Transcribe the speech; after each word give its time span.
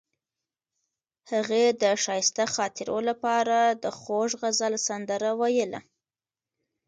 هغې 1.31 1.65
د 1.81 1.83
ښایسته 2.03 2.43
خاطرو 2.55 2.97
لپاره 3.09 3.57
د 3.83 3.85
خوږ 3.99 4.29
غزل 4.41 4.73
سندره 4.87 5.29
ویله. 5.39 5.79